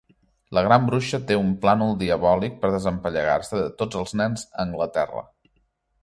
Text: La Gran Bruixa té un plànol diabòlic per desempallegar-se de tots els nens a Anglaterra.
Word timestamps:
La 0.57 0.61
Gran 0.67 0.85
Bruixa 0.85 1.17
té 1.31 1.35
un 1.41 1.51
plànol 1.65 1.91
diabòlic 1.99 2.55
per 2.63 2.71
desempallegar-se 2.75 3.59
de 3.61 3.67
tots 3.83 3.99
els 4.01 4.15
nens 4.23 4.47
a 4.55 4.63
Anglaterra. 4.65 5.23